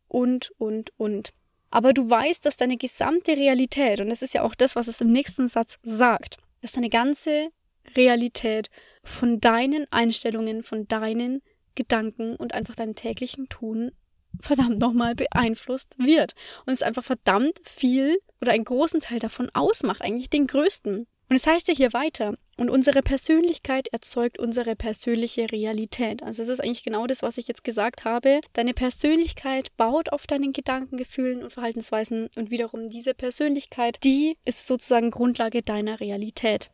und, 0.10 0.51
und, 0.58 0.91
und. 0.98 1.32
Aber 1.72 1.93
du 1.93 2.10
weißt, 2.10 2.46
dass 2.46 2.58
deine 2.58 2.75
gesamte 2.75 3.32
Realität, 3.32 4.01
und 4.01 4.10
das 4.10 4.22
ist 4.22 4.34
ja 4.34 4.41
auch 4.41 4.55
das, 4.55 4.75
was 4.75 4.88
es 4.88 5.00
im 5.00 5.13
nächsten 5.13 5.48
Satz 5.48 5.79
sagt, 5.84 6.39
dass 6.62 6.74
deine 6.74 6.89
ganze 6.89 7.48
Realität 7.96 8.70
von 9.05 9.39
deinen 9.39 9.86
Einstellungen, 9.89 10.63
von 10.63 10.86
deinen 10.89 11.41
Gedanken 11.75 12.36
und 12.36 12.53
einfach 12.53 12.75
deinem 12.75 12.96
täglichen 12.96 13.48
Tun 13.48 13.93
verdammt 14.40 14.80
nochmal 14.80 15.16
beeinflusst 15.16 15.96
wird. 15.98 16.36
Und 16.66 16.74
es 16.74 16.82
einfach 16.82 17.04
verdammt 17.04 17.60
viel 17.63 18.18
oder 18.42 18.52
einen 18.52 18.66
großen 18.66 19.00
Teil 19.00 19.20
davon 19.20 19.50
ausmacht, 19.54 20.02
eigentlich 20.02 20.30
den 20.30 20.48
größten. 20.48 21.08
Und 21.30 21.36
es 21.36 21.48
heißt 21.48 21.68
ja 21.68 21.74
hier 21.74 21.94
weiter, 21.94 22.36
und 22.58 22.70
unsere 22.70 23.02
Persönlichkeit 23.02 23.88
erzeugt 23.88 24.38
unsere 24.38 24.75
persönliche 24.75 25.52
Realität. 25.52 26.22
Also 26.22 26.44
es 26.44 26.48
ist 26.48 26.60
eigentlich 26.60 26.84
genau 26.84 27.08
das, 27.08 27.24
was 27.24 27.40
ich 27.40 27.48
jetzt 27.48 27.63
gesagt 27.63 28.06
habe. 28.06 28.42
Deine 28.54 28.75
Persönlichkeit 28.75 29.75
baut 29.75 30.10
auf 30.10 30.28
deinen 30.28 30.54
Gedanken, 30.54 30.98
Gefühlen 30.98 31.42
und 31.42 31.52
Verhaltensweisen 31.52 32.30
und 32.36 32.52
wiederum 32.52 32.90
diese 32.90 33.16
Persönlichkeit, 33.16 33.98
die 34.04 34.38
ist 34.46 34.68
sozusagen 34.68 35.10
Grundlage 35.10 35.63
deiner 35.63 36.00
Realität. 36.00 36.70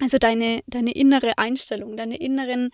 Also 0.00 0.18
deine, 0.18 0.62
deine 0.66 0.92
innere 0.92 1.38
Einstellung, 1.38 1.96
deine 1.96 2.18
inneren 2.18 2.70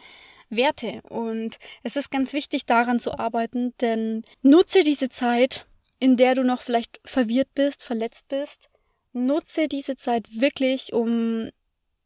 Werte. 0.56 1.02
Und 1.08 1.58
es 1.82 1.96
ist 1.96 2.10
ganz 2.10 2.32
wichtig, 2.32 2.66
daran 2.66 3.00
zu 3.00 3.18
arbeiten, 3.18 3.74
denn 3.80 4.24
nutze 4.42 4.82
diese 4.82 5.08
Zeit, 5.08 5.66
in 5.98 6.16
der 6.16 6.34
du 6.34 6.44
noch 6.44 6.62
vielleicht 6.62 7.00
verwirrt 7.04 7.48
bist, 7.54 7.84
verletzt 7.84 8.28
bist. 8.28 8.68
Nutze 9.12 9.68
diese 9.68 9.96
Zeit 9.96 10.26
wirklich, 10.40 10.92
um, 10.92 11.50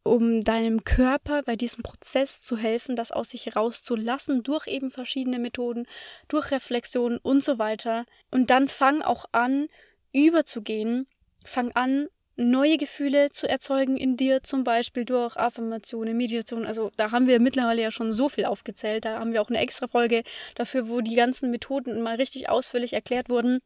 um 0.03 0.45
deinem 0.45 0.85
Körper 0.85 1.43
bei 1.43 1.57
diesem 1.57 1.83
Prozess 1.83 2.43
zu 2.43 2.57
helfen, 2.57 2.97
das 2.97 3.13
aus 3.13 3.31
sich 3.31 3.57
rauszulassen, 3.57 4.43
durch 4.43 4.67
eben 4.67 4.91
verschiedene 4.91 5.39
Methoden, 5.39 5.87
durch 6.29 6.51
Reflexion 6.51 7.19
und 7.19 7.43
so 7.43 7.59
weiter. 7.59 8.05
Und 8.31 8.51
dann 8.51 8.69
fang 8.69 9.03
auch 9.03 9.25
an, 9.33 9.69
überzugehen. 10.13 11.07
Fang 11.45 11.73
an, 11.73 12.09
neue 12.39 12.79
Gefühle 12.79 13.31
zu 13.31 13.49
erzeugen 13.49 13.97
in 13.97 14.17
dir, 14.17 14.43
zum 14.43 14.65
Beispiel 14.65 15.05
durch 15.05 15.37
Affirmationen, 15.37 16.17
Meditation. 16.17 16.65
Also 16.65 16.91
da 16.97 17.11
haben 17.11 17.27
wir 17.27 17.41
mittlerweile 17.41 17.83
ja 17.83 17.91
schon 17.91 18.13
so 18.13 18.29
viel 18.29 18.45
aufgezählt. 18.45 19.05
Da 19.05 19.19
haben 19.19 19.33
wir 19.33 19.43
auch 19.43 19.49
eine 19.49 19.59
extra 19.59 19.89
Folge 19.89 20.23
dafür, 20.55 20.89
wo 20.89 21.01
die 21.01 21.17
ganzen 21.17 21.51
Methoden 21.51 22.01
mal 22.01 22.17
richtig 22.17 22.49
ausführlich 22.49 22.93
erklärt 22.93 23.29
wurden. 23.29 23.61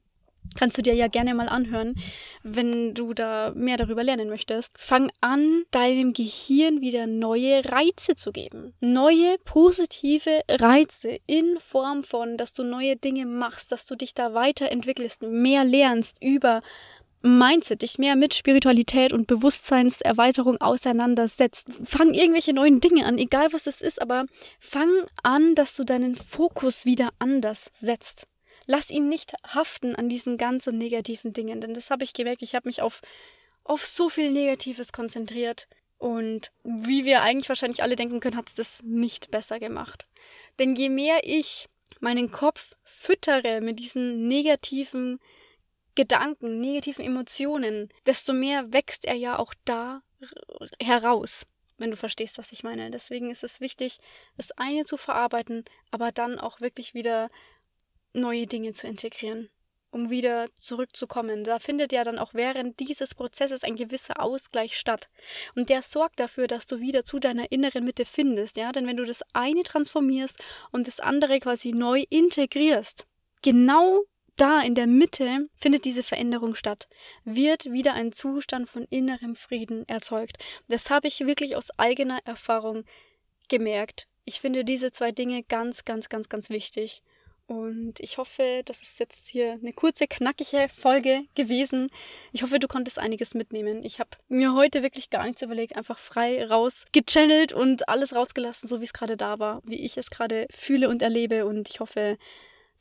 Kannst 0.59 0.77
du 0.77 0.83
dir 0.83 0.95
ja 0.95 1.07
gerne 1.07 1.35
mal 1.35 1.49
anhören, 1.49 1.95
wenn 2.43 2.95
du 2.95 3.15
da 3.15 3.53
mehr 3.55 3.77
darüber 3.77 4.03
lernen 4.03 4.29
möchtest. 4.29 4.73
Fang 4.77 5.11
an, 5.21 5.63
deinem 5.71 6.13
Gehirn 6.13 6.81
wieder 6.81 7.07
neue 7.07 7.65
Reize 7.65 8.17
zu 8.17 8.33
geben. 8.33 8.75
Neue 8.81 9.37
positive 9.45 10.43
Reize 10.51 11.19
in 11.27 11.59
Form 11.59 12.03
von, 12.03 12.37
dass 12.37 12.53
du 12.53 12.65
neue 12.65 12.97
Dinge 12.97 13.25
machst, 13.25 13.73
dass 13.73 13.87
du 13.87 13.95
dich 13.95 14.15
da 14.15 14.35
weiterentwickelst, 14.35 15.23
mehr 15.23 15.65
lernst 15.65 16.23
über 16.23 16.61
Mindset, 17.23 17.83
dich 17.83 17.99
mehr 17.99 18.17
mit 18.17 18.35
Spiritualität 18.35 19.13
und 19.13 19.27
Bewusstseinserweiterung 19.27 20.61
auseinandersetzt. 20.61 21.69
Fang 21.85 22.15
irgendwelche 22.15 22.53
neuen 22.53 22.81
Dinge 22.81 23.07
an, 23.07 23.17
egal 23.19 23.53
was 23.53 23.67
es 23.67 23.81
ist, 23.81 24.03
aber 24.03 24.27
fang 24.59 24.91
an, 25.23 25.55
dass 25.55 25.75
du 25.77 25.85
deinen 25.85 26.17
Fokus 26.17 26.85
wieder 26.85 27.11
anders 27.19 27.71
setzt. 27.73 28.27
Lass 28.67 28.91
ihn 28.91 29.09
nicht 29.09 29.35
haften 29.47 29.97
an 29.97 30.09
diesen 30.09 30.37
ganzen 30.37 30.79
negativen 30.79 31.33
Dingen, 31.33 31.61
denn 31.61 31.75
das 31.75 31.91
habe 31.91 32.05
ich 32.05 32.13
gemerkt. 32.13 32.43
Ich 32.43 32.55
habe 32.55 32.69
mich 32.69 32.83
auf, 32.83 33.01
auf 33.65 33.87
so 33.87 34.09
viel 34.09 34.31
Negatives 34.31 34.93
konzentriert 34.93 35.69
Und 36.03 36.51
wie 36.65 37.05
wir 37.05 37.23
eigentlich 37.23 37.49
wahrscheinlich 37.49 37.85
alle 37.85 37.95
denken 37.95 38.19
können, 38.19 38.37
hat 38.37 38.49
es 38.49 38.57
das 38.57 38.83
nicht 38.83 39.31
besser 39.31 39.61
gemacht. 39.61 40.09
Denn 40.59 40.75
je 40.75 40.89
mehr 40.89 41.21
ich 41.23 41.69
meinen 42.01 42.33
Kopf 42.33 42.75
füttere 42.83 43.61
mit 43.61 43.79
diesen 43.79 44.27
negativen 44.27 45.21
Gedanken, 45.95 46.61
negativen 46.61 47.05
Emotionen, 47.05 47.89
desto 48.07 48.33
mehr 48.33 48.73
wächst 48.73 49.05
er 49.05 49.15
ja 49.15 49.39
auch 49.39 49.55
da 49.65 50.03
heraus, 50.81 51.47
wenn 51.79 51.91
du 51.91 51.97
verstehst, 51.97 52.39
was 52.39 52.53
ich 52.53 52.65
meine. 52.65 52.91
Deswegen 52.91 53.31
ist 53.31 53.45
es 53.45 53.61
wichtig, 53.61 53.99
das 54.37 54.53
eine 54.53 54.85
zu 54.85 54.97
verarbeiten, 54.97 55.65
aber 55.91 56.13
dann 56.13 56.39
auch 56.39 56.61
wirklich 56.61 56.95
wieder 56.95 57.31
neue 58.15 58.47
Dinge 58.47 58.73
zu 58.73 58.87
integrieren 58.87 59.51
um 59.93 60.09
wieder 60.11 60.49
zurückzukommen. 60.57 61.45
Da 61.45 61.59
findet 61.59 61.93
ja 61.93 62.03
dann 62.03 62.19
auch 62.19 62.35
während 62.35 62.81
dieses 62.81 63.15
Prozesses 63.15 63.63
ein 63.63 63.77
gewisser 63.77 64.21
Ausgleich 64.21 64.77
statt. 64.77 65.09
Und 65.55 65.69
der 65.69 65.83
sorgt 65.83 66.19
dafür, 66.19 66.49
dass 66.49 66.67
du 66.67 66.81
wieder 66.81 67.05
zu 67.05 67.19
deiner 67.19 67.53
inneren 67.53 67.85
Mitte 67.85 68.07
findest, 68.07 68.57
ja? 68.57 68.73
Denn 68.73 68.87
wenn 68.87 68.97
du 68.97 69.05
das 69.05 69.23
eine 69.35 69.63
transformierst 69.63 70.41
und 70.73 70.87
das 70.87 70.99
andere 70.99 71.39
quasi 71.39 71.73
neu 71.73 72.05
integrierst, 72.09 73.07
genau 73.43 74.05
da 74.37 74.61
in 74.61 74.75
der 74.75 74.87
Mitte 74.87 75.49
findet 75.57 75.85
diese 75.85 76.03
Veränderung 76.03 76.55
statt, 76.55 76.89
wird 77.25 77.67
wieder 77.67 77.95
ein 77.95 78.13
Zustand 78.13 78.69
von 78.69 78.87
innerem 78.91 79.37
Frieden 79.37 79.87
erzeugt. 79.89 80.39
Das 80.69 80.91
habe 80.91 81.09
ich 81.09 81.27
wirklich 81.27 81.57
aus 81.57 81.71
eigener 81.79 82.21
Erfahrung 82.25 82.85
gemerkt. 83.49 84.07
Ich 84.25 84.41
finde 84.41 84.65
diese 84.65 84.93
zwei 84.93 85.13
Dinge 85.13 85.43
ganz, 85.43 85.85
ganz, 85.85 86.09
ganz, 86.09 86.29
ganz 86.29 86.49
wichtig. 86.49 87.03
Und 87.47 87.99
ich 87.99 88.19
hoffe, 88.19 88.63
das 88.65 88.81
ist 88.81 88.99
jetzt 89.01 89.29
hier 89.29 89.53
eine 89.53 89.73
kurze, 89.73 90.07
knackige 90.07 90.69
Folge 90.69 91.25
gewesen. 91.35 91.91
Ich 92.33 92.43
hoffe, 92.43 92.59
du 92.59 92.69
konntest 92.69 92.99
einiges 92.99 93.35
mitnehmen. 93.35 93.85
Ich 93.85 94.01
habe 94.01 94.11
mir 94.29 94.55
heute 94.55 94.83
wirklich 94.83 95.11
gar 95.11 95.25
nichts 95.27 95.43
überlegt, 95.43 95.77
einfach 95.77 95.99
frei 95.99 96.47
raus 96.47 96.85
gechannelt 96.93 97.53
und 97.53 97.89
alles 97.89 98.15
rausgelassen, 98.15 98.69
so 98.69 98.81
wie 98.81 98.85
es 98.85 98.93
gerade 98.93 99.17
da 99.17 99.39
war, 99.39 99.61
wie 99.65 99.85
ich 99.85 99.99
es 99.99 100.09
gerade 100.09 100.47
fühle 100.51 100.89
und 100.89 101.03
erlebe. 101.03 101.45
Und 101.45 101.69
ich 101.69 101.81
hoffe, 101.81 102.17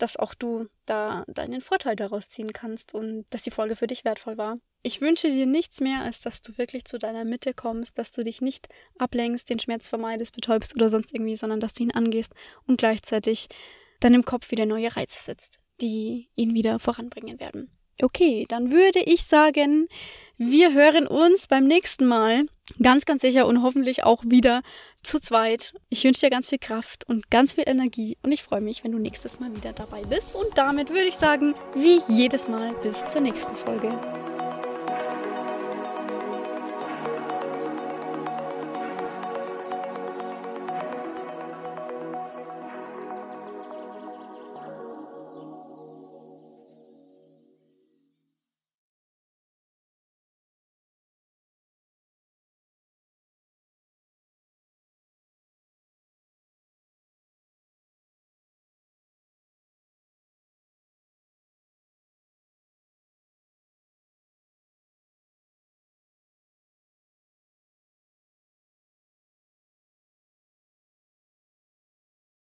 dass 0.01 0.17
auch 0.17 0.33
du 0.33 0.67
da 0.85 1.23
deinen 1.27 1.61
Vorteil 1.61 1.95
daraus 1.95 2.29
ziehen 2.29 2.53
kannst 2.53 2.93
und 2.93 3.25
dass 3.29 3.43
die 3.43 3.51
Folge 3.51 3.75
für 3.75 3.87
dich 3.87 4.03
wertvoll 4.03 4.37
war. 4.37 4.57
Ich 4.83 4.99
wünsche 4.99 5.29
dir 5.29 5.45
nichts 5.45 5.79
mehr, 5.79 6.01
als 6.01 6.21
dass 6.21 6.41
du 6.41 6.57
wirklich 6.57 6.85
zu 6.85 6.97
deiner 6.97 7.23
Mitte 7.23 7.53
kommst, 7.53 7.99
dass 7.99 8.11
du 8.11 8.23
dich 8.23 8.41
nicht 8.41 8.67
ablenkst, 8.97 9.49
den 9.49 9.59
Schmerz 9.59 9.87
vermeidest, 9.87 10.33
betäubst 10.33 10.75
oder 10.75 10.89
sonst 10.89 11.13
irgendwie, 11.13 11.35
sondern 11.35 11.59
dass 11.59 11.73
du 11.73 11.83
ihn 11.83 11.91
angehst 11.91 12.33
und 12.65 12.77
gleichzeitig 12.77 13.47
deinem 13.99 14.25
Kopf 14.25 14.49
wieder 14.49 14.65
neue 14.65 14.95
Reize 14.95 15.21
setzt, 15.21 15.59
die 15.79 16.29
ihn 16.35 16.55
wieder 16.55 16.79
voranbringen 16.79 17.39
werden. 17.39 17.69
Okay, 18.01 18.45
dann 18.49 18.71
würde 18.71 18.99
ich 18.99 19.25
sagen, 19.25 19.87
wir 20.37 20.73
hören 20.73 21.05
uns 21.05 21.47
beim 21.47 21.65
nächsten 21.65 22.07
Mal 22.07 22.45
ganz, 22.81 23.05
ganz 23.05 23.21
sicher 23.21 23.45
und 23.47 23.61
hoffentlich 23.61 24.03
auch 24.03 24.23
wieder 24.25 24.61
zu 25.03 25.19
zweit. 25.19 25.73
Ich 25.89 26.03
wünsche 26.03 26.21
dir 26.21 26.29
ganz 26.29 26.49
viel 26.49 26.57
Kraft 26.57 27.07
und 27.07 27.29
ganz 27.29 27.53
viel 27.53 27.65
Energie 27.67 28.17
und 28.23 28.31
ich 28.31 28.41
freue 28.43 28.61
mich, 28.61 28.83
wenn 28.83 28.91
du 28.91 28.97
nächstes 28.97 29.39
Mal 29.39 29.55
wieder 29.55 29.73
dabei 29.73 30.01
bist. 30.03 30.35
Und 30.35 30.57
damit 30.57 30.89
würde 30.89 31.07
ich 31.07 31.15
sagen, 31.15 31.53
wie 31.75 32.01
jedes 32.07 32.47
Mal 32.47 32.73
bis 32.81 33.07
zur 33.07 33.21
nächsten 33.21 33.55
Folge. 33.55 34.30